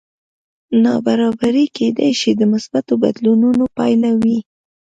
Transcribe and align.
نابرابري 0.83 1.65
کېدی 1.77 2.09
شي 2.19 2.31
د 2.35 2.41
مثبتو 2.51 2.93
بدلونونو 3.03 3.63
پایله 3.77 4.11
وي 4.21 4.37